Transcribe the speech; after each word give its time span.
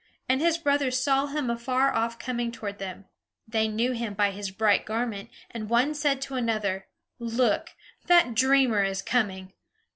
And 0.27 0.41
his 0.41 0.57
brothers 0.57 0.99
saw 0.99 1.27
him 1.27 1.51
afar 1.51 1.93
off 1.93 2.17
coming 2.17 2.51
toward 2.51 2.79
them. 2.79 3.05
They 3.47 3.67
knew 3.67 3.91
him 3.91 4.15
by 4.15 4.31
his 4.31 4.49
bright 4.49 4.83
garment; 4.83 5.29
and 5.51 5.69
one 5.69 5.93
said 5.93 6.23
to 6.23 6.33
another: 6.33 6.87
"Look, 7.19 7.75
that 8.07 8.33
dreamer 8.33 8.83
is 8.83 9.03
coming! 9.03 9.53